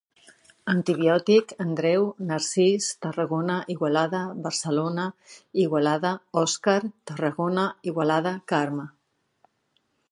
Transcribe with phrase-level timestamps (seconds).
[0.71, 5.07] Antibiòtic: Andreu, Narcís, Tarragona, Igualada, Barcelona,
[5.67, 6.15] Igualada,
[6.47, 6.79] Òscar,
[7.11, 8.93] Tarragona, Igualada, Carme.